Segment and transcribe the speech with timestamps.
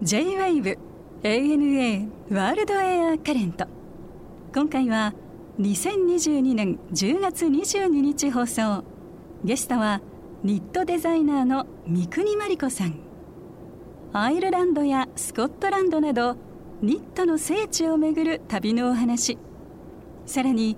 [0.00, 0.78] J-WAVE
[1.24, 3.66] ANA ワールドエアカレント
[4.54, 5.12] 今回は
[5.58, 8.84] 2022年10月22日放送。
[9.42, 10.00] ゲストは
[10.44, 12.94] ニットデザイナーの三國真理子さん。
[14.12, 16.36] アイルランドやスコットランドなど
[16.80, 19.36] ニットの聖地をめぐる旅のお話。
[20.26, 20.76] さらに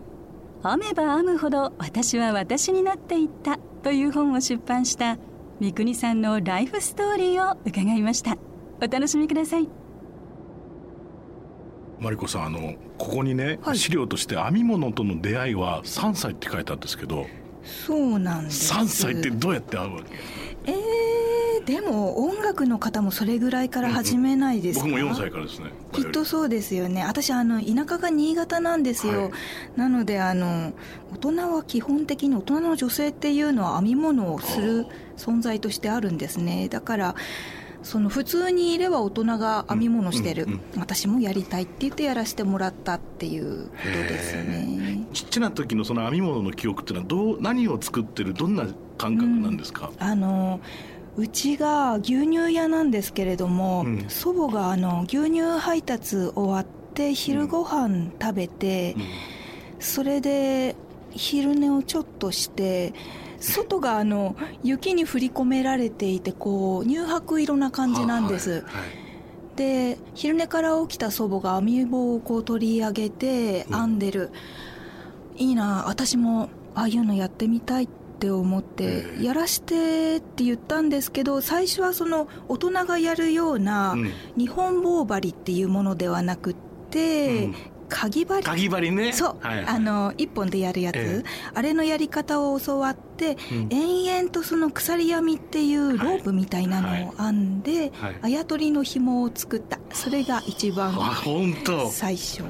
[0.63, 5.19] 編めば編むほど私は私になっていったという本を出版した
[5.63, 8.37] 三國さんのライフストーリーを伺いました。
[8.81, 9.69] お楽しみください。
[12.01, 13.79] マリコさんあのここにね、はい。
[13.79, 17.27] 資料として編み物との出会いは3歳って書いてあるんですけど
[17.63, 18.75] そうなんです。
[18.75, 20.73] 3歳ってどうやって会うわけ？
[20.73, 20.77] えー、
[21.65, 25.71] でも音楽の方もそれぐらいから始めないですか、僕も4歳からですね。
[25.93, 27.05] きっとそうですよね。
[27.05, 29.33] 私あの田舎が新潟なんですよ、はい。
[29.77, 30.73] なのであの
[31.13, 34.87] 大人は基本的に大人の女性っていうのは編み物をする
[35.17, 36.69] 存在としてあるんですね。
[36.69, 37.15] だから
[37.83, 45.07] その普通にいれば大人が編み物してる、うんうん私もやりたいって言ってやらせてもらったっていうことですね。
[45.13, 48.67] ちっちゃな時のその編み物の記憶っていうのはどう何を作ってるどんな
[48.99, 50.61] 感覚なんですか、あの
[51.17, 54.05] うちが牛乳屋なんですけれども、うん。
[54.09, 58.97] 祖母があの牛乳配達終わって昼ご飯食べて、
[59.79, 60.77] それで
[61.11, 62.95] 昼寝をちょっとして
[63.41, 68.73] 外があの雪に降り込められていてこう乳白色な感じなんです、はいはい
[69.57, 74.31] で昼寝から起きた祖母が編み棒をこう取り上げてうん編んでる、
[75.37, 79.25] いいな私もああいうのやってみたいって思ってええ。
[79.25, 84.13] やらしてって言ったんですけど最初はその大人がやるようなうん。
[84.37, 86.57] 日本棒針っていうものではなくっ
[86.91, 87.55] て、うん。
[87.89, 88.43] かぎ針。
[88.43, 89.13] かぎ針ね。
[89.13, 89.67] そう、はいはい。
[89.67, 91.25] あの一本でやるやつ、ええ。
[91.53, 93.69] あれのやり方を教わって、うん。
[93.71, 98.17] 延々とその鎖編みっていうロープみたいなのを編んで、はい。
[98.23, 99.79] あやとりの紐を作った。
[99.93, 101.91] それが一番あ本当。
[101.91, 102.45] 最初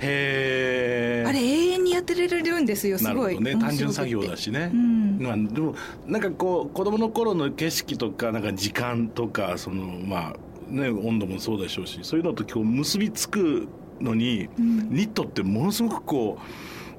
[0.00, 3.56] へえあれ永遠にやってられるんですよすごいどね。
[3.56, 5.18] 単純作業だししね、うん。
[5.20, 5.74] まあ、でも
[6.06, 13.68] なんかこう子供の頃の景色とかなんか時間とかそのまあね温度もそうでしょうしそういうのと今日結びつく
[14.00, 14.88] のに、ん。
[14.90, 16.38] ニットってものすごくこ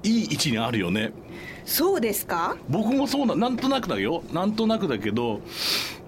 [0.03, 1.11] ういい位置にあるよね。
[1.65, 2.57] そうですか？
[2.69, 4.23] 僕もそうななんとなくだよ。
[4.33, 5.41] なんとなくだけど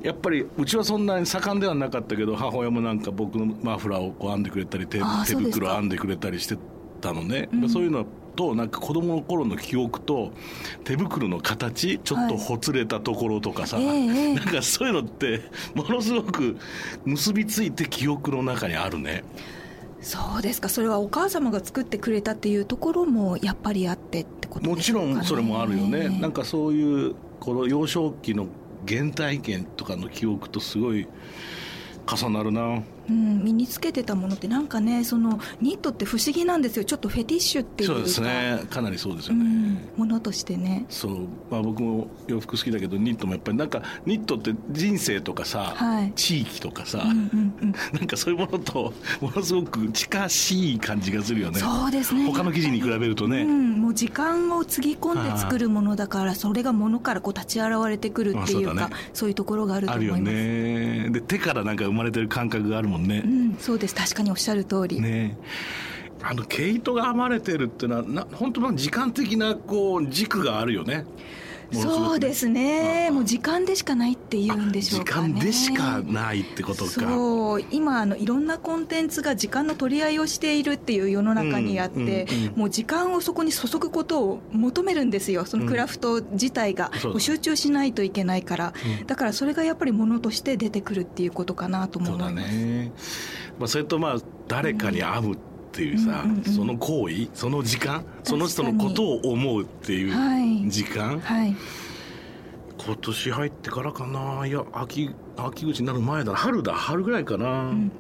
[0.02, 6.58] やっぱりうちはそんなに盛んではなかったけど母親もなんか僕のマフラーをこう編んでくれたり手手袋編んでくれたりして
[7.02, 7.70] たのね、うん。
[7.70, 10.32] そういうのとなんか子供の頃の記憶と
[10.86, 14.34] 手袋の形ちょっとほつれたところとかさ、ええええ。
[14.36, 15.42] なんかそういうのって
[15.76, 16.58] ものすごく
[17.04, 19.24] 結びついて記憶の中にあるね。
[20.02, 20.70] そうですか。
[20.70, 26.10] それはお母様が作ってくれたっていうところもやっぱりあってってこともちろんそれもあるよね。
[26.10, 28.48] なんかそういうこの幼少期の
[28.88, 31.08] 原体験とかの記憶とすごい
[32.08, 36.86] 重なるなうん、身につけてたものってなんかねそのニットって不思議なんですよ。
[36.86, 37.96] ちょっとフェティッシュっていうか。
[37.96, 38.64] そうですね。
[38.70, 40.86] かなりそうですようね、ん、ものとしてね。
[40.90, 41.28] そう。
[41.50, 46.14] まあ僕も洋服好きだけどニットもやっぱりなんかニットって人生とかさ、はい。
[46.16, 47.74] 地域とかさ、うんうんうん。
[47.94, 51.60] なんかそういうものとものすごく近しい感じがするよね。
[51.60, 52.26] そうですね。
[52.26, 58.96] 他の生地に比べるとね、うん、もう時間をつぎ込んで作るものだからそれがものからこう立ち現れてくるっていうかあそうだね。
[59.14, 60.34] そういうところがあるとあるよ思います。
[60.34, 61.10] ね。
[61.10, 63.96] で手からなんか生まれてる感覚があるもんね、うん、そうです。
[63.96, 65.38] 確かにおっしゃる通り、ね
[66.24, 71.06] あの毛糸が編まれてるっていうのはな本当の時間的なこう軸があるよね
[71.74, 73.10] そうですね。
[73.12, 75.28] もう時間でしかないっていうんでしょうかね。
[75.28, 76.92] 時間でしかないってことか。
[76.92, 77.64] そう。
[77.72, 85.46] 今あのいろんなコンテンツが時間の取り合いをしているっていう世の中にあって、うんうんうんもう時間をそこに注ぐことを求めるんですよ。
[85.46, 88.74] そのクラフト自体が、集中しないといけないから、
[89.08, 92.34] だからそれがやっぱりものとして出てくるっていうことかなと思います。
[92.34, 92.92] ね、
[93.60, 94.18] まあ、それとまあ
[94.48, 95.38] 誰かに会う
[95.72, 96.44] っていうさ、うんうんうん。
[96.44, 100.70] その行為その時間その人のことを思うっていうはい。
[100.70, 101.56] 時間、はい。
[102.86, 104.46] 今年入ってからかな。
[104.46, 106.34] いや秋秋口になる前だ。
[106.36, 106.74] 春だ。
[106.74, 107.92] 春ぐらいかな、ん。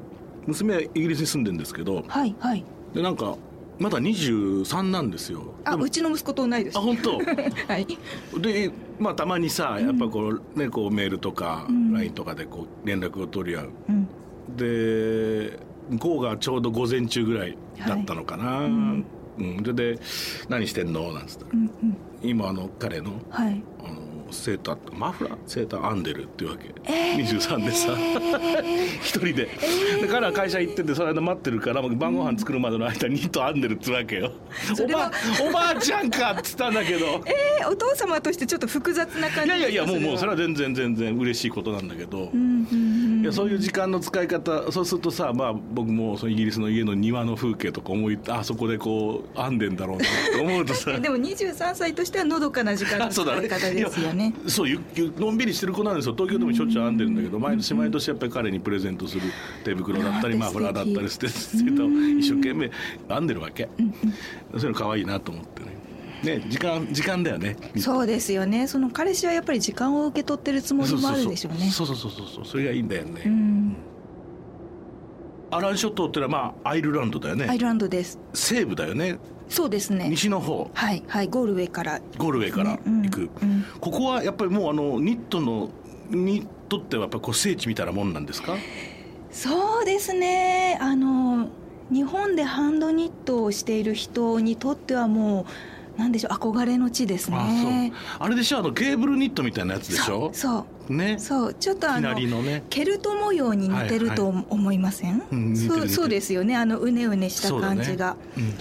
[0.47, 2.03] 娘はイギリスに住んでるんですけど。
[2.07, 2.65] はいはい。
[2.93, 3.37] でなんか
[3.79, 5.53] まだ23なんですよ。
[5.63, 7.17] あうちの息子と同いですあ本当？
[7.71, 7.87] はい。
[8.41, 8.69] で
[8.99, 11.93] まあたまにさやっぱこうねこうメールとかうん。
[11.93, 13.69] LINE とかでこう連絡を取り合う。
[13.87, 14.07] うん。
[14.57, 15.57] で
[15.91, 17.57] 向こうがちょうど午前中ぐらい
[17.87, 18.65] だったのかな、はい。
[18.65, 19.05] うん。
[19.61, 19.99] それで
[20.49, 21.49] 「何してんの?」なんつったら。
[21.53, 21.97] うんうん。
[22.23, 23.61] 今あの彼のはい。
[23.83, 27.17] あのセーターマフラーセーター編んでるっていうわけ、えー。
[27.17, 27.97] 23でさ。
[29.03, 29.49] 一人で、で
[30.09, 34.31] 彼は会社行っててその間待ってるから晩ご飯作るまでの間にニット編んでるってわけよ。
[34.81, 35.11] おば
[35.49, 37.21] おばあちゃんかっつったんだけど。
[37.25, 50.97] えーお父様としてちょっと複雑な感じいやいやいやもうもうそれはで全然全然嬉しいことなんだけど、うんうんうんいやそういう時間の使い方そうするとさ、まあ、僕もそのイギリスの家の庭の風景とか思いあそこでこう編んでんだろうなって思うとさ。
[50.99, 54.33] でも23歳としてはのどかな時間の使い方ですよね。
[54.47, 56.15] そうゆゆのんびりしてる子なんですよ。
[56.15, 59.21] 東京でもしょっちゅう編んでるんだけど毎年毎年やっぱり彼にプレゼントする
[59.63, 62.71] 手袋だったりマフラーだったりして一生懸命
[63.07, 63.69] 編んでるわけ。
[64.53, 65.80] そういうの可愛いなと思ってね
[66.23, 67.57] ね時間時間だよね。
[67.77, 68.67] そうですよね。
[68.67, 71.69] その彼氏はやっぱり時間を受け取ってるつもりもあるでしょうね。
[71.69, 72.45] そうそうそうそうそう。
[72.45, 73.75] それがいいんだよね、うん。
[75.51, 77.45] アラン諸島ってのはまあアイルランドだよね。
[77.49, 78.19] アイルランドです。
[78.33, 79.17] 西部だよね。
[79.49, 80.07] そうですね。
[80.09, 80.71] 西の方。
[80.73, 81.99] はいはいゴールウェイから。
[82.17, 83.65] ゴールウェイから行く、ねうんうん。
[83.79, 85.69] ここはやっぱりもうあのニットの
[86.09, 88.55] にとってはやっぱりこう聖地みたいなもんなんですか？
[89.31, 90.77] そうですね。
[90.81, 91.49] あの
[91.89, 95.45] 日本でハンドニットをしている人にとってはもう
[95.97, 97.91] なんでしょう憧れの地ですね。
[98.19, 100.31] あれでしょあのケーブルニットみたいなやつでしょ？
[100.33, 100.93] そう。
[100.93, 101.19] ね。
[101.19, 101.53] そう。
[101.53, 102.63] ちょっとあきのね。
[102.69, 105.21] ケルト模様に似てると思いません、
[105.55, 106.55] そうそうですよね。
[106.55, 108.53] あのうねうねした感じが、うん。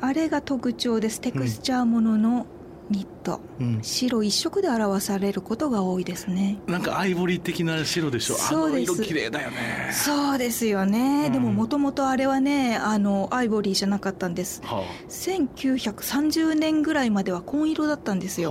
[0.00, 1.20] あれが特徴です。
[1.20, 2.46] テクスチャーものの
[2.90, 3.78] ニット、うん。
[3.82, 6.58] 白一色で表されることが多いですね。
[6.66, 8.34] なんかアイボリー的な白でしょ。
[8.34, 8.92] そうです。
[8.92, 9.90] あの色綺麗だよね。
[9.92, 11.32] そうですよね、うん。
[11.32, 14.62] でももともとあれはねあのアイボリーじゃなかったんです。
[14.64, 18.44] は1930年ぐらいまでは紺色だったんですあ。
[18.44, 18.50] よ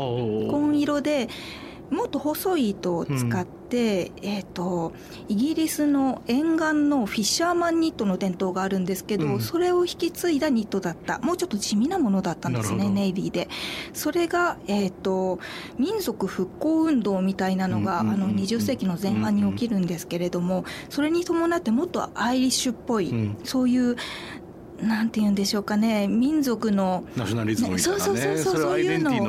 [0.49, 1.29] 紺色で
[1.89, 4.93] もっと細い糸を使って、えー、と
[5.27, 9.39] イギリスの沿岸のフィッシャーマンニットの伝統があるんですけど、うん。
[9.39, 13.47] それを引き継いだニットだったもうちょっと地味なものだったんですねネイビーで。
[13.93, 15.39] それが、えー、と
[15.77, 23.37] 民族復興運動みたいなのが、うんうんうんうんあの20世紀の前半に起きるんですけれどもそれに伴ってもっとアイリッシュっぽい、うん。
[23.43, 23.95] そういう
[24.85, 26.07] なんて言うんでしょうかね。
[26.07, 27.77] 民族のナショナリズムね。
[27.79, 29.19] そうそうそうそうそういうのをね。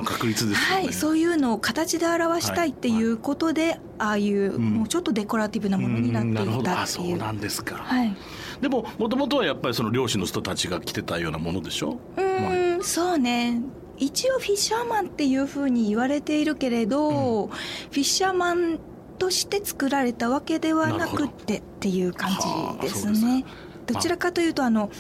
[0.54, 4.62] はい、そういうのを形で表したいっていうことで、ああいう、ん。
[4.62, 7.16] もうちょっとデコラティブなものになっていたっていう。
[7.16, 8.16] なんですか、はい、
[8.60, 11.98] でももともとはやっぱりその漁師の人たちが着てたようなものでしょ？
[12.16, 13.60] うーん、そうね。
[13.98, 18.78] 一応フィッシャーマンっていうふうに言われているけれど、フィッシャーマン
[19.18, 22.30] として作られたわけではなくってっていう感
[22.80, 23.42] じですね。
[23.42, 23.48] か。
[23.94, 24.90] どちらかというとあの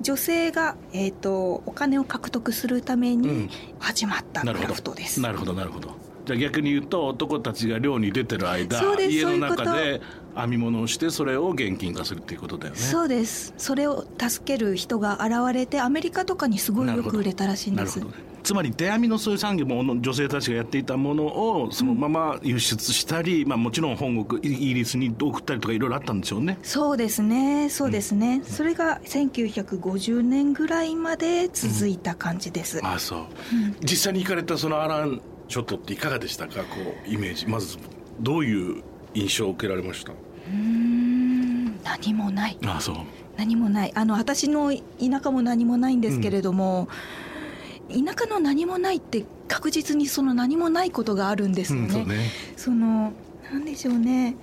[0.00, 3.22] 女性が、えー、とお金を獲得するためうん。
[3.22, 5.20] に始まったクラフトです。
[5.20, 5.90] どなるほどなるほど。
[6.26, 10.02] じゃあ逆に言うと男たちが漁に出てる間家の中で
[10.36, 12.78] 編み物をしてそれを現金化するっていうことだよね。
[12.78, 13.54] そうです。
[13.56, 17.98] それを助ける人が現れてアメリカとかにすごいよく売れたらしいんです。
[17.98, 18.22] なるほど。
[18.22, 26.58] ねつまり手編みのそういう産業も女性たちがやっていたものをそのまま輸出したり、まあ、もちろん本国イギリスに送ったりとかいろいろあったんでしょうね。
[26.62, 33.26] そうですねそうですね、それが1950年ぐらいまで続いた感じです、ああそう、
[33.82, 36.62] 実際に行かれたそのアラン諸島っていかがでしたか？
[36.62, 37.46] こうイメージ。
[37.46, 37.76] まず
[38.18, 40.12] どういう印象を受けられました？
[40.12, 42.56] うーん何もない。
[42.64, 42.96] ああそう。
[43.36, 43.92] 何もない。
[43.94, 44.80] あの私の田
[45.22, 46.88] 舎も何もないんですけれども、
[47.88, 51.86] 田舎の何もないって確実にその何もないことがあるんですよね。
[51.86, 52.30] うんそうね。
[52.56, 53.12] その
[53.50, 54.36] なんでしょうね。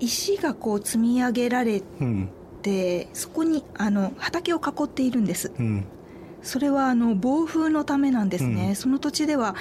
[0.00, 2.28] 石がこう積み上げられうん
[2.62, 5.52] てそこにあの畑を囲っているんです。
[5.58, 5.84] うん。
[6.42, 8.76] それはあの暴風のためなんですね、うん。
[8.76, 9.54] その土地では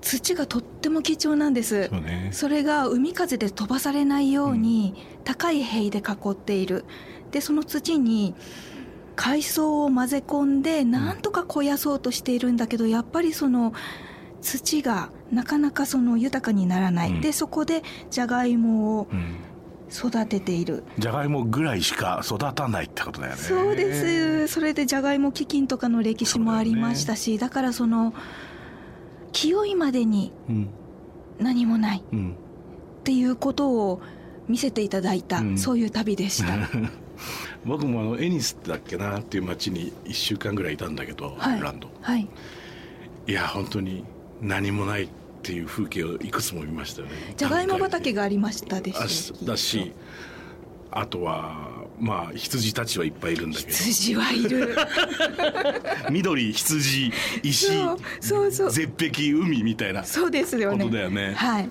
[0.00, 1.88] 土がとっても貴重なんです。
[1.88, 2.30] ね。
[2.32, 4.94] それが海風で飛ばされないように
[5.24, 6.84] 高い塀で囲っている。
[7.32, 8.34] でその土に
[9.16, 13.72] 海藻を混ぜ込んでなんとか肥やそうとしているんだけどやっぱりその
[14.40, 17.20] 土がなかなかその豊かにならない、うん。
[17.20, 19.36] でそこでじゃがいもをうん。
[19.90, 20.82] 育てている。
[20.98, 23.38] じゃがいもぐらいしか育たないってことだよね。
[23.40, 24.48] そうです。
[24.48, 28.12] それでじゃがいも飢饉とかの歴史もありましたしだ,、からその
[29.32, 30.68] 清いまでにうん。
[31.38, 32.32] 何もないうん。
[32.32, 34.00] っていうことを
[34.48, 35.58] 見せていただいた、うん。
[35.58, 36.54] そういう旅でした
[37.64, 41.90] 僕もあのエニスだっけなっていう町に1週間ぐらいいたんだけど、アイルランド。
[42.00, 42.28] はい。
[43.26, 44.04] いや本当に
[44.42, 45.08] 何もないっ
[45.42, 47.34] ていう風景をいくつも見ましたよね。
[47.36, 49.92] じゃがいも畑がありましたであしょだし
[50.90, 51.68] あとは
[51.98, 53.70] まあ羊たちはいっぱいいるんだけど。
[53.70, 54.76] 羊はいる。
[56.10, 58.70] 緑羊石そうそうそう。
[58.70, 60.84] 絶壁海みたいなそうですよね。
[60.84, 61.34] ことだよね。
[61.34, 61.68] はい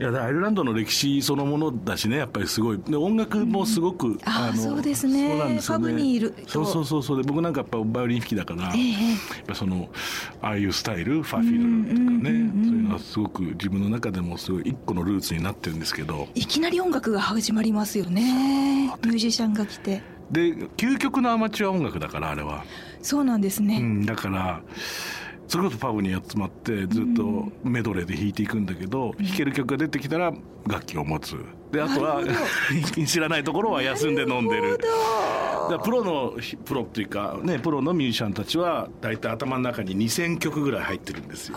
[0.00, 2.78] いやアイルランドの歴史そのものだしねやっぱりすごい。
[2.78, 5.28] で音楽もすごく、うん、あそうですね。
[5.28, 5.92] そうなんですよね。
[5.92, 7.22] にいるそうそうそうそう。
[7.22, 8.98] で僕なんかやっぱバイオリン弾きだから、えー、や
[9.42, 9.88] っぱその
[10.40, 12.28] ああいうスタイルファフィルとかね、うんうんうん。
[12.28, 16.28] うん、そういうのはすごく自分の中でもすごい一個のルーツになってるんですけど。
[16.34, 18.86] いきなり音楽が始まりますよね。
[19.04, 20.02] ミュージシャンが来て。
[20.30, 22.64] で究極のアマチュア音楽だからあれは。
[23.02, 24.60] そうなんですね、うん、だから
[25.48, 30.32] それこそパブに集まってずっとメドレーで弾いていくんだけど、弾ける曲が出てきたら
[30.66, 31.36] 楽器を持つ。
[31.72, 32.22] であとは
[33.06, 34.78] 知らないところは休んで飲んでる
[35.70, 36.34] だプロの
[36.64, 41.56] プロっていうかねプロのミュージシャンたちは大体頭の中に2,000曲ぐらい入ってるんですよ。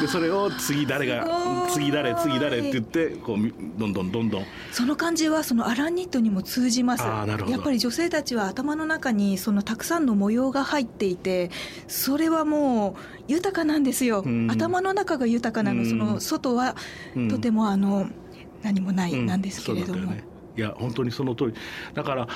[0.00, 4.44] でそれを次誰が次誰次誰って言ってこうどんどんどんどん。
[4.72, 7.04] その感じはそのアランニットにも通じます。
[7.04, 7.24] や
[7.58, 11.50] っぱり女性たちは頭の中にそのたくさんの模様が入っていて
[11.86, 15.84] それはもう豊かなんですよ、頭の中が豊かなの。
[15.84, 16.74] その外は
[17.30, 18.08] とてもあの、
[18.62, 20.06] 何もないなんですけれども、うん。
[20.08, 20.24] ね、
[20.56, 21.54] いや本当にその通り。
[21.94, 22.28] だから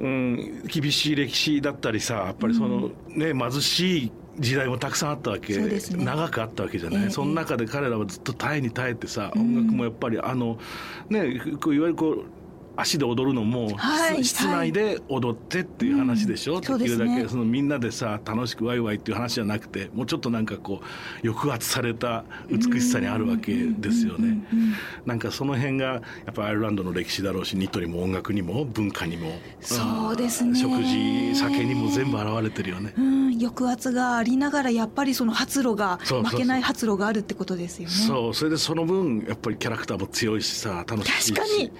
[0.00, 10.58] うん、厳しい歴史だったりさやっぱりその、ね、貧しい時代もたくさんあったわけ、ね、長くあったわけじゃない、えー、その中で彼らはずっと耐えに耐えてさ、音楽もやっぱりあの
[11.08, 12.24] ねこういわゆるこう
[12.76, 24.38] 足で踊るのも、はい、室内で踊ってっていう話でしょ、はい、できるだけそのみんなでさ楽しくワイワイっていう話じゃなくてもうちょっとなんかこう抑圧された美しさにあるわけですよね。
[25.04, 30.58] なんかその辺がやっぱアイルランドの歴史だろうしニットにも音楽にも文化にもそうですね。
[30.58, 32.92] 食事酒にも全部現れてるよね。
[32.96, 37.94] うん、抑圧がありながらやっぱりその発露が負けない発露があるってことですよね。
[37.94, 38.34] そう。
[38.34, 41.34] それでその分やっぱりキャラクターも強いしさ楽しいし。
[41.34, 41.72] 確かに。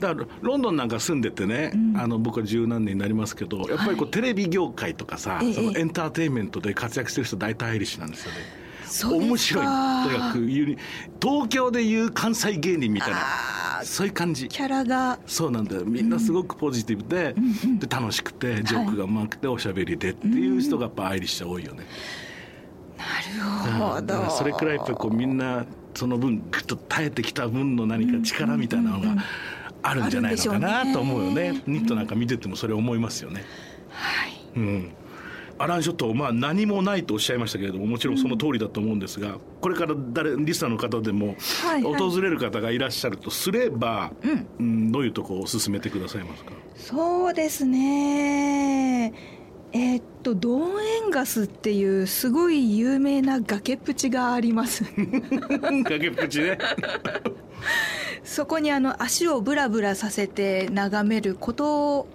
[0.00, 8.38] だからロンドンなんか住んでてね、うん、あの僕は十何年になりますけどやっぱりこう、テレビ業界とかさ、そのエンターテインメントで活躍してる人大体アイリッシュなんですよね。
[9.04, 9.64] 面白い。
[9.64, 10.46] とにかく
[11.20, 13.18] 東京でいう関西芸人みたいな
[13.84, 14.48] そういう感じ。
[14.48, 15.18] キャラが。
[15.26, 15.84] そうなんだよ。
[15.84, 21.84] みんなすごくポジティブでうん、で楽しくてジョークがうまくておしゃべりでっていう人がやっぱアイリッシュ多いよね、
[22.96, 23.04] な
[23.68, 29.22] るほど、それくらいやっぱこうみんなその分ぐっと耐えてきた分の何か力みたいなのが、
[29.82, 33.44] あるんじゃないのかなと思うよね、ね、ニットなんか見ててもそれ思いますよね。
[33.90, 34.92] はい、うん。
[35.60, 41.34] アラン諸島、まあ、何もないとおっしゃいましたけれどももちろんその通りだと思うんですが、うん、これから誰リスナーの方でも、
[41.82, 46.52] 訪れる方がいらっしゃるとすれば、うん、うん、どういうとこを進めてくださいますか？
[46.76, 49.12] そうですね
[49.72, 54.84] えー、っとドーンエンガスっていうすごい有名な崖っぷちがあります。
[55.84, 56.58] 崖っぷちね。
[58.24, 62.06] そこにあの足をブラブラさせて眺めること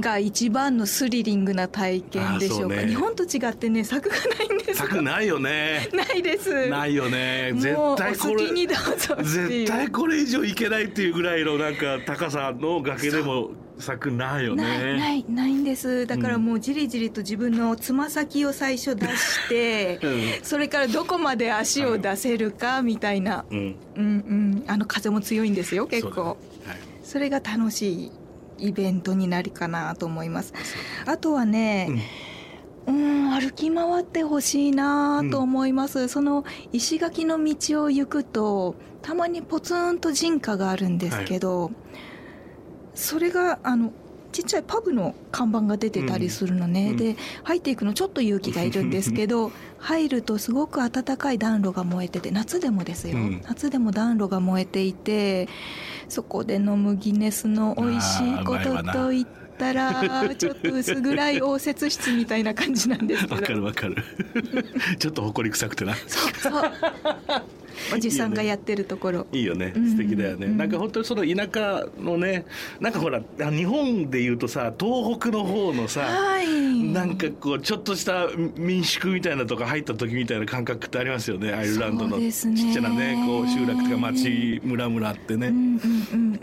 [0.00, 5.88] が一番のスリリングな体験でしょうか、ね、日本と違ってね柵がないんです柵ないよね。
[5.92, 6.68] ないです。
[6.68, 7.52] ないよね。
[7.56, 14.62] 絶対これ絶対これ以上いけないっていうぐらいのなんか高さの崖でも咲くないよね。
[14.98, 16.06] ないないんです。
[16.06, 24.64] だからもうじりじりと自分のつま先を最初出して、 うん、それからどこまで足を出せるかみたいな、うん、うんうん。
[24.66, 26.36] あの風も強いんですよ結構、はい、
[27.02, 28.12] それが楽しい
[28.58, 30.52] イベントになるかなと思います。
[31.06, 31.88] あとはね、
[32.86, 41.72] うん、歩き回ってほしいなと思います、うん、その石垣の道を行くとたまにポツンと人家があるんですけど、はい
[42.94, 43.92] それがあの
[44.32, 55.48] ちっちゃいパブの看板が出てたりするのね、うん、で入っていくのちょっと勇気がいるんですけど 入るとすごく暖かい暖炉が燃えてて夏でもですよ、うん、夏でも暖炉が燃えていて
[56.08, 59.26] そこで飲むギネスの美味しいことといっ
[59.58, 63.34] たらちょっと薄暗い応接室みたいな感じなんですけど。
[63.36, 63.96] わかるわかる。
[64.98, 65.94] ちょっと埃臭くてな。
[65.94, 66.72] そうそう
[67.94, 69.26] おじさんがやってるところ。
[69.32, 69.72] いいよね。
[69.74, 72.44] 素敵だよね、うん、なんか本当にその田舎のね
[72.80, 76.46] なんかほら日本でいうとさ東北の方のさ、はい、
[76.92, 81.52] なんかこうちょっとした民宿みたいなとか入った時みたいな感覚ってありますよね。
[81.52, 85.52] アイルランドのちっちゃなねこう集落とか町村々ってね、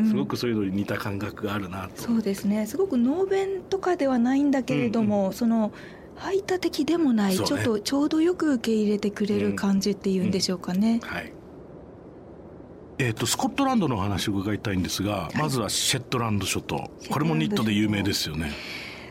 [0.07, 2.03] すごくそういうのに似た感覚があるなと。
[2.03, 2.65] そうですね。
[2.65, 5.71] すごく能弁とかではないんだけれども、うんうん、その
[6.19, 10.99] 排他的でもない、ね、ちょっとちょうどよく受け入れてくれる感じっていうんでしょうかね。
[11.01, 11.09] うん。
[11.09, 11.33] うん、はい。
[13.01, 16.91] えーと、スコットランドの話を伺いたいんですが、はい、まずはシェットランド諸島。
[17.09, 18.51] これもニットで有名ですよね。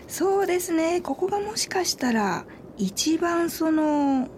[0.06, 1.00] そうですね。
[1.00, 2.44] ここがもしかしたら
[2.76, 4.28] 一番その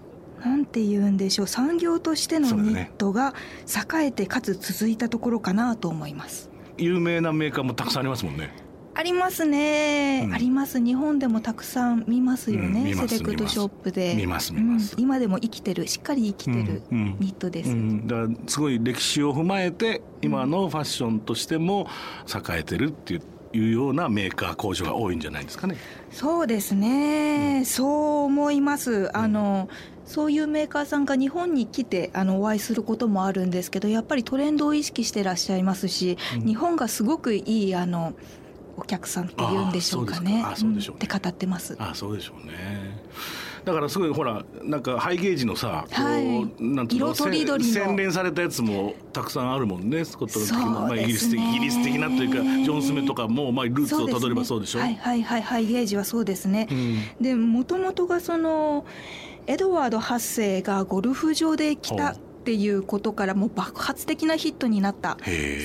[0.44, 3.34] なんて言うんでしょう産業としてのニットが
[3.66, 10.82] 栄えてかつ続いたところかなと思います、有名なメーカーもたくさんありますもんねありますね、うん、あります。
[10.82, 14.14] 日本でもたくさん見ますよね、うん、セレクトショップで。
[14.14, 15.86] 見ます見ます、今でも生きてる。
[15.86, 17.74] しっかり生きてるニットです、
[18.06, 21.86] だからすごい歴史を踏まえて今のファッションとしても
[22.26, 25.76] 栄えてるっていういうようなメーカー工場が多いんじゃないですかね。
[26.12, 29.10] そうですね、うん、そう思います。
[29.16, 38.14] あの、うん、そういうメーカーさんが日本に来てあのお会いすることもあるんですけど、やっぱりトレンドを意識してらっしゃいますし、うん、日本がすごくいいあの
[38.80, 40.42] お客さんっていうんでしょうかね。
[40.44, 41.76] あそうでしょう、ね、って語ってます。
[41.78, 42.98] あそうでしょうね。
[43.64, 47.14] だからすごいほらなんかハイゲージのさ、はい、こうなんていうの。
[47.14, 50.04] 洗練されたやつもたくさんあるもんね。
[50.04, 54.78] スコットランド的な、まあ、イギリス的イギリス的なというかジョン・スメとかも、まあ、ルーツをたどればそうでしょ？
[54.78, 55.42] う、ね、はいはいはい。
[55.42, 58.86] ハイゲージはそうですね、うん、でもともとがその
[59.46, 65.18] エドワード8世がゴルフ場で来たっていうことからもう爆発的なヒットになった。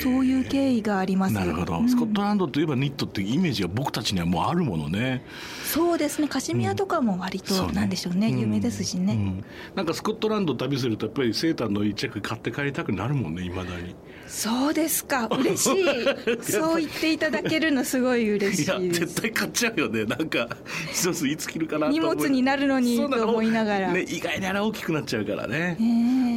[0.04, 5.24] そういう経緯がありますなるほど、うん、スコットランドといえばニットっていうイメージが僕たちにはもうあるものね。
[5.64, 6.28] そうですね。
[6.28, 8.28] カシミヤとかも割となんでしょうね。
[8.28, 13.96] うん、有名ですしね、うん、なんかスコットランド旅するとやっぱりセーターの一着買って帰りたくなるもんねいまだに
[14.28, 15.28] そうですか。
[15.40, 16.52] 嬉しい。
[16.52, 20.06] そう言っていただけるのすごい嬉しいいや絶対買っちゃうよね。
[20.06, 20.48] なんか
[20.92, 25.78] 一ついつ着るかな荷物になるのにと思いながら、ね、意外にあれ大きくなっちゃうからね、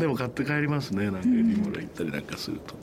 [0.00, 1.10] でも買って帰りますね。
[1.10, 2.74] なんかエディモラ行ったりなんかすると、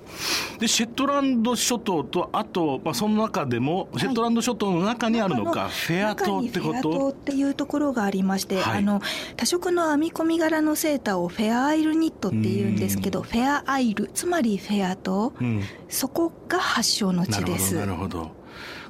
[0.54, 6.74] うん、でシェットランド諸島とあと、まあ、その中でもシェットランド諸島の中にあるのか、はい、フェア島ってこと？
[6.74, 9.02] フェア島っていうところがありまして、はい、あの
[9.38, 17.76] 多色の編み込み柄のセーターをフェアアイルニットっていうんですけどフェアアイルつまりフェア島、うん、そこが発祥の地です。
[17.76, 18.32] なるほど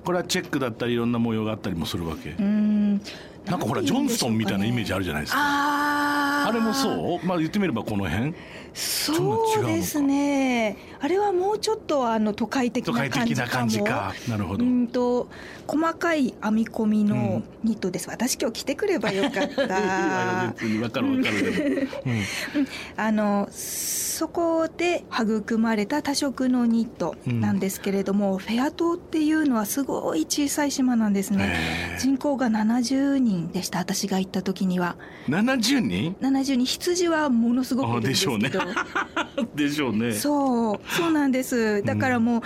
[0.04, 2.36] これはチェックだったりいろんな模様があったりもするわけ。
[2.38, 3.02] うん。
[3.46, 5.40] なんかほらジョンソンみたいなイメージあるじゃないですか。
[5.40, 7.26] ああれもそう？
[7.26, 8.34] まあ言ってみればこの辺？
[8.74, 10.78] そうですね。
[11.00, 13.48] あれはもうちょっとあの都会的な感じか。
[13.48, 14.14] 感じか。
[14.28, 14.66] なるほど。
[14.66, 15.30] うんと
[15.68, 19.66] 細かい編み込みのニットです、うん、私今日着てくればよかった。
[20.56, 31.56] 分かる分かる うん、あのそこで育まれた多色のニットなんですけれども、うん、フェア島っていうのはすごい小さい島なんですね。
[32.00, 34.96] 人口が70人でした私が行った時には。
[35.30, 36.16] 70人？
[36.40, 38.60] ?70 人羊はものすごくいるんですけど。
[39.56, 40.14] でしょうね。
[40.14, 41.84] そうそうなんです。
[41.84, 42.42] だからもう、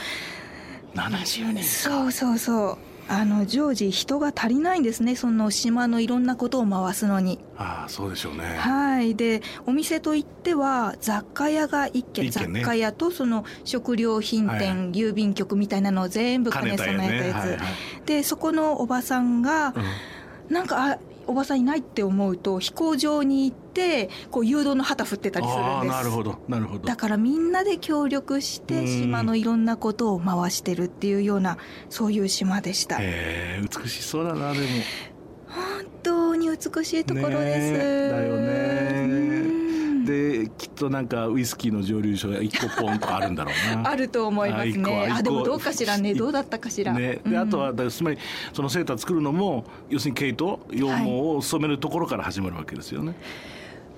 [0.93, 2.77] うん、70人そうそうそう。
[3.11, 5.15] あの常時人が足りないんですね。
[5.15, 7.39] その島のいろんなことを回すのに。
[7.57, 8.55] ああそうでしょうね。
[8.59, 9.15] はい。
[9.15, 16.77] でお店といっては雑貨屋が一軒、ね、雑貨屋とその食料品店、はい、郵便局みたいなのを全部兼ね。
[16.77, 17.59] 備えたやつ、ねはいはい、
[18.05, 19.73] でそこのおばさんが、
[20.47, 25.91] うん、なんかあおばさんいないって思うと飛行場に行ってこう誘導の旗振ってたりするんです。
[25.91, 26.39] なるほど。
[26.47, 26.87] なるほど。
[26.87, 31.57] だからみんなで協力して島のいろんなことを回してるっていうような
[31.89, 32.97] そういう島でした。
[32.99, 34.65] へえ美しそうだなでも。
[35.49, 37.73] 本当に美しいところです、
[38.11, 39.38] だよね
[40.09, 43.89] できっとなんかウイスキーの蒸留所が1個ポンとあるんだろうな。
[43.91, 45.09] あると思いますね。
[45.11, 46.13] あでもどうかしらね。
[46.15, 48.17] どうだったかしら、ね、であとはつまり
[48.53, 53.15] そのセーター作るのも要するに毛糸羊毛を染めるところから始まるわけですよね、はい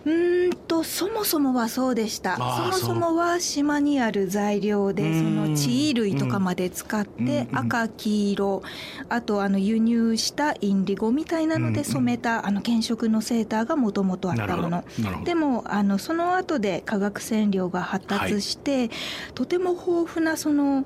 [0.04, 2.38] うんとそもそもはそうでした。
[2.38, 8.64] そもそもは島にある材料でその地衣類とかまで使って赤黄色
[9.10, 14.84] あとあの輸入したインディゴみたいなので染めたあの原色のセーターがもともとあったもの。
[15.24, 18.90] でもあのその後で化学染料が発達して、
[19.36, 20.86] とても豊富なその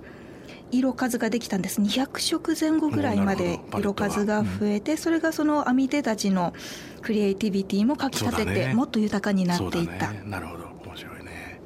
[0.72, 1.82] 色数ができたんです。
[1.82, 6.54] 200色前後ぐらいまで色数が増えて、それがその編み手たちの
[7.02, 10.66] クリエイティビティもかきたてて、もっと豊かになっていった、ね、なるほど。
[10.86, 11.62] 面白いね。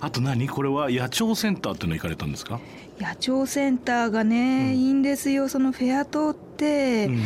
[0.00, 0.48] あと何？
[0.48, 2.60] これは野鳥センターっていうの行かれたんですか？
[3.00, 5.48] 野鳥センターがね、うん、いいんですよ。
[5.48, 7.22] そのフェア島って、うん。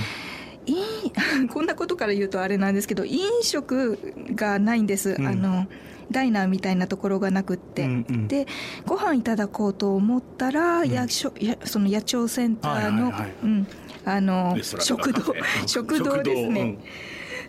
[0.64, 0.76] い
[1.52, 3.98] こんなことから言うとあれなんですけど飲食
[4.34, 5.66] がないんです、うん、あの
[6.10, 8.46] ダイナーみたいなところがなくって、うんうん、で
[8.86, 13.66] ご飯いただこうと思ったら、うん、やしょやその野鳥センターの、はいはいはい、うん、
[14.04, 15.22] あの食堂
[15.66, 16.78] 食堂ですね、うん、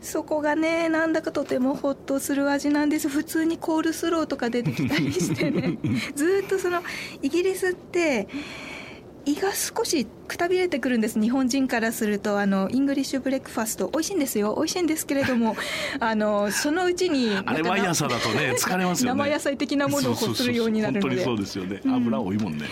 [0.02, 3.10] そこがねなんだかとてもほっとする味なんです。
[3.10, 5.78] 普通にコールスローとか出てきたりしてね。
[6.16, 6.84] ずっとその
[7.22, 8.28] イギリスって
[9.26, 11.20] 胃が少しくたびれてくるんです。
[11.20, 13.88] 日本人からするとあのイングリッシュブレックファスト。
[13.88, 14.56] 美味しいんですよ。
[14.58, 15.56] 美味しいんですけれども
[16.00, 19.24] あのそのうちにあれ毎朝だとね疲れますよね。
[19.24, 21.24] 生野菜的なものを欲するようになるので。
[21.24, 21.82] そうですよね。
[21.86, 22.66] 油多いもんね、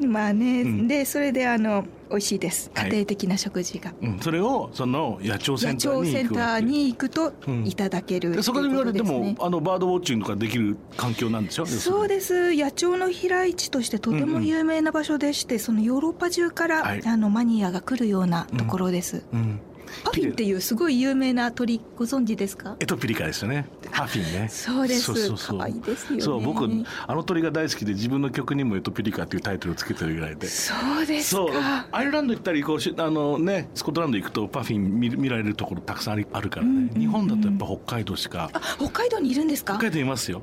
[0.00, 2.70] うん、まあね、うん、でそれであの美味しいです。
[2.74, 7.32] 家庭的な食事が、はいうん、それをその野鳥センターに行くと
[7.64, 11.66] いただける、うん、そこで言われてもあのバードウォッチングができる環境なんでしょ？
[11.66, 12.54] そうです。
[12.54, 15.60] 野鳥の飛来地としてとても有名な場所でして、うん。
[15.60, 22.76] うん、そのヨーロッパ中から、はい、あのマニアが来るようなところです、うん、うんパフィンっていうすごい有名な鳥ご存知ですか？
[22.80, 23.66] エトピリカですよね。
[23.90, 24.48] パフィンね。
[24.52, 25.02] そうです。
[25.02, 25.58] そうそうそう。
[25.58, 26.22] 可愛いですよね。
[26.22, 26.68] そう僕
[27.06, 30.46] あの鳥が大好きで自分の曲にもエトピリカっていうタイトルをつけてるぐらいで。
[30.48, 31.86] そうですか。
[31.90, 38.50] アイルランド行ったりこうあのねスコットランド行くとパフィン見見られるところたくさんあるからね、うんうんうん、日本だとやっぱ北海道しか。
[38.52, 39.74] あ北海道にいるんですか？
[39.74, 40.42] 北海道いますよ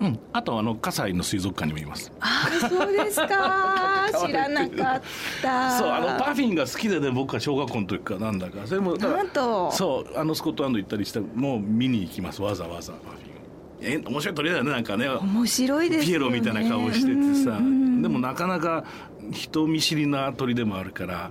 [0.00, 2.12] うん、あとあの葛西の水族館にもいます。
[2.20, 4.06] あそうですか。
[4.26, 5.02] 知らなかっ
[5.40, 5.78] た。
[5.78, 13.34] そうあのパフィンが好きでね僕は小学校の時からなんだかそれもなんとそうあのスコットランド行ったりしてもう見に行きますわざわざパフィン。
[13.80, 18.84] え面白い鳥だよねなんかね面白いです、ね、ピエロみたいな顔しててさ、うんうん、でもなかなか
[19.30, 21.30] 人見知りな鳥でもあるからあ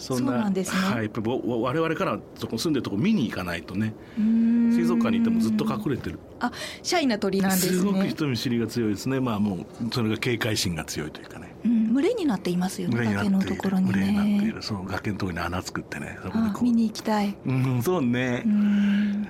[0.00, 3.94] そんななんですね、はい、我々からそこ住んでるとこ見に行かないとね。
[4.16, 6.18] 水族館にいてもずっと隠れてる。
[6.40, 7.78] あシャイな鳥なんですね。
[7.78, 9.18] すごく人見知りが強いですね。
[9.20, 13.92] まあもうそれが警戒心が強いというかね、うん、群れになっていますよね崖のところにね。
[13.92, 14.62] 群れになっている。
[14.62, 16.64] そう崖のところに穴作ってねそこでこう。
[16.64, 17.36] 見に行きたい。
[17.46, 18.44] うんそうね。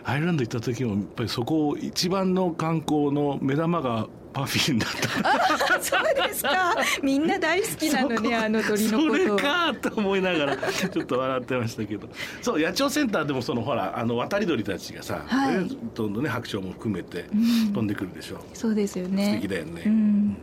[0.05, 5.81] アイルランド行った時もやっぱりそこ一番の観光の目玉がパフィンだった。
[5.81, 6.77] そうですか。
[7.03, 9.13] みんな大好きなのねあの鳥のこと。
[9.13, 12.09] それかと思いながらちょっと笑ってましたけど。
[12.43, 19.35] そう野鳥センターでもそのほらあの渡り鳥たちがさ、はい、どんどんね白鳥も含めて飛んでくるでしょ、うん、そうですよね。
[19.37, 20.37] 素敵だよね、うん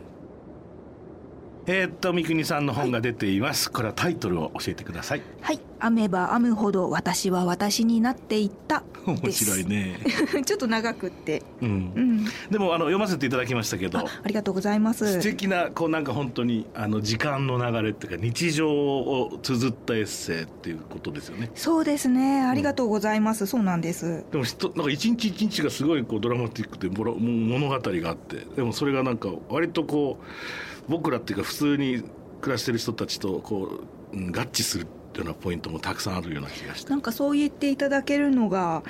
[1.68, 5.22] えー、っと三國さんの本が出ています、はい、これはタイトルを教えてください。
[5.40, 5.60] はい。
[5.82, 8.82] 編めば編むほど私は私になっていった。
[9.04, 10.00] 面白いね。
[10.44, 15.20] ちょっと長くって、うん、うん、でもあの読ませていただきましたけどありがとうございます。
[15.20, 21.50] 素敵なこうなんか本当にあの時間の流れっていうか日常を綴ったエッセイっていうことですよね。
[21.54, 22.42] そうですね。
[22.42, 24.24] ありがとうございます、うん、そうなんです。
[24.30, 24.44] でも
[24.76, 30.24] なんか一日一日がすごいこうドラマティックで物語があってでもそれがなんか割とこう
[30.88, 32.02] 僕らっていうか普通に
[32.40, 33.80] 暮らしてる人たちとこ
[34.12, 36.90] う、うん、合致するっていうようなポイントもたくさんあるような気がして。
[36.90, 38.82] なんかそう言っていただけるのが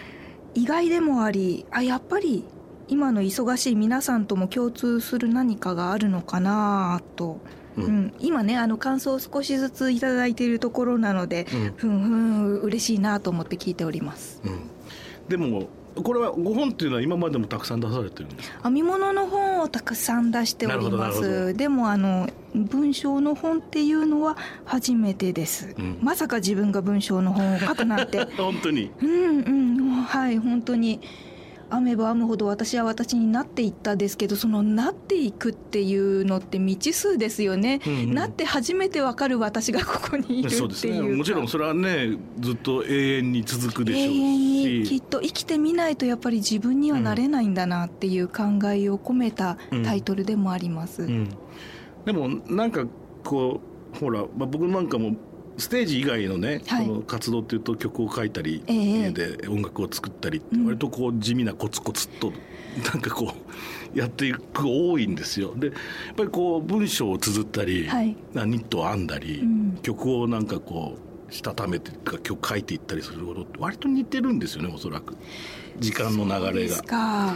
[0.54, 2.44] 意外でもありあやっぱり
[2.88, 7.40] 今の忙しい皆さんとも共通する何かがあるのかなと、
[7.76, 14.40] うん、うん、今ねあの感想を少しずつ頂いているところなので、うん、ふんふん嬉しいなと思って聞いております。
[14.44, 14.61] うん、
[15.28, 15.68] でも
[16.02, 21.54] これは5本っていうのは今までもたくさん出されてるんです編み物の本をたくさん出しております。
[21.54, 28.24] でもあの文章の本っていうのは初めてです、うん、まさか自分が文章の本を書くなんて。
[28.37, 28.90] 本当に。
[29.02, 30.02] うんうん。
[30.02, 31.00] はい本当に
[31.70, 41.11] 編めば編むほど私は私になっていったですけどそのなっていくっていうのって未知数ですよね、うんうん、なって初めてわかる私がここにいるっていう。
[41.11, 41.16] ね。
[41.16, 44.20] もちろんそれはねずっと永遠に続くでしょうし。
[44.20, 51.11] 永遠にきっと生きてみないとやっぱり自分にはなれないんだなっていう考えを込めたタイトルでもあります、うん。
[51.11, 51.29] うん、
[52.05, 52.87] でもなんか
[53.24, 53.61] こ
[53.94, 55.16] うほら、まあ、僕なんかも
[55.58, 62.32] ステージ以外のね、はい、その活動っていうと曲を書いたり、えー、で音楽を作ったりって割とこう地味なコツコツと
[62.92, 63.36] なんかこう
[63.98, 65.54] やっていく多いんですよ。
[65.56, 71.90] でやっぱりこう文章を綴ったり、はい、ニットを編んだり、うん、曲をなんかこうしたためて
[72.22, 75.16] 曲書いていったりすることって割と似てるんですよねおそらく。
[75.78, 76.76] 時間の流れが。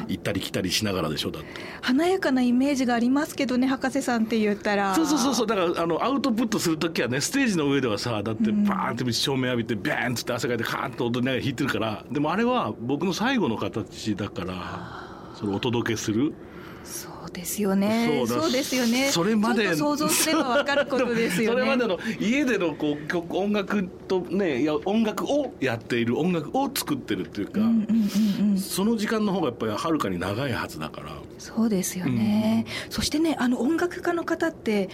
[0.08, 1.48] 行ったり来たりしながらでしょだって。
[1.82, 4.94] 華やかなイメージがありますけどね博士さんって言ったら。
[4.94, 5.46] そうそうそうそう。
[5.46, 12.04] だからあのアウトプットする時はねステージの上ではさだってバーンって照明浴びてビャーンって汗かいてカーンと踊りながら弾いてるから。
[12.10, 16.32] でもあれは僕の最後の形だからそれをお届けする
[16.84, 18.24] そうですよね。
[18.26, 19.10] そうですよね。
[19.10, 21.60] それまで想像すればわかることですよね。
[21.60, 27.72] それまでの家でのこう曲音楽とね、いや音楽をやっている音楽を作ってるっていうか、うんうん
[28.40, 31.12] うんうん、その時間の方がやっぱりはるかに長いはずだから。
[31.38, 32.66] そうですよね。
[32.86, 34.88] うん、そしてね、あの音楽家の方って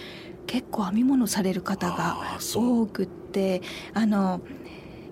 [0.45, 3.61] 結構編み物される方が多くって、
[3.93, 4.41] あの。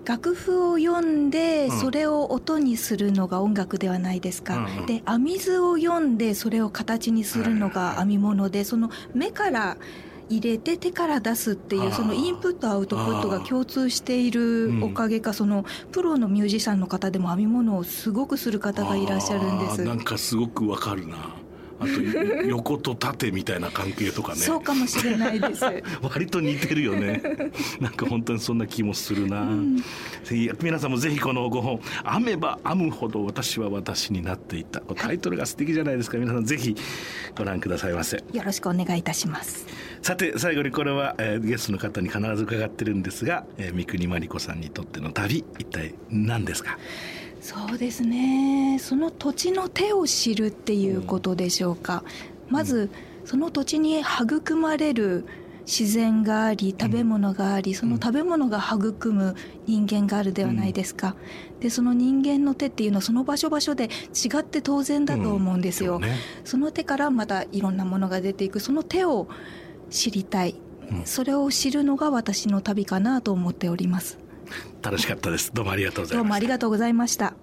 [0.06, 9.76] 楽譜を読んでそれを音にするのが音楽ではないですか、うん、で編み図を読んでそれを形にするのが編み物でその目から
[10.28, 19.84] 入れて手から出すっていうそのインプットアウトプットが共通しているおかげかそのプロのミュージシャンの方でも編み物をすごくする方がいらっしゃるんです。
[19.84, 21.36] なんかすごくわかるな
[21.80, 21.90] あと
[22.46, 24.40] 横と縦みたいな関係とかね。
[24.40, 25.64] そうかもしれないです。
[26.02, 27.22] 割と似てるよね。
[27.80, 29.82] なんか本当にそんな気もするな、うん、
[30.62, 36.18] 皆さんもぜひこの5本「編めば編むほど私は私になっていった」タイトルが素敵じゃないですか。
[36.18, 36.74] 皆さんぜひ
[37.36, 38.16] ご覧くださいませ。
[38.32, 39.66] よろしくお願いいたします。
[40.02, 46.78] さて最後にこれは、えー、ゲストの方に必ず伺ってるんですが、えー、三國真理子さんにとっての旅一体何ですか？
[47.40, 48.78] そうですね。
[48.80, 52.02] その土地の手を知るっていうことでしょうか、
[52.48, 52.90] うん、まず
[53.24, 55.26] その土地に育まれる
[55.66, 59.34] 自然があり食べ物があり、その食べ物が育む
[59.66, 61.16] 人間があるではないですか、
[61.54, 63.88] うん、でその人間の手っていうのはその場所場所で違
[64.38, 68.60] って当然だと思うんですよ、うんね、その手からまたいろんなものが出ていく。
[68.60, 69.26] その手を
[69.90, 70.54] 知りたい、
[71.04, 74.18] それを知るのが私の旅かなと思っております
[74.82, 75.52] 楽しかったです。
[75.52, 77.34] どうもありがとうございましたどうもありがとうございました。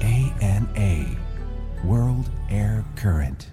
[0.00, 1.16] ANA
[1.84, 3.51] World Air Current.